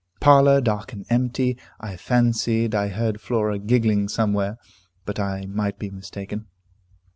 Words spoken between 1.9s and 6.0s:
fancied I heard Flora giggling somewhere, but I might be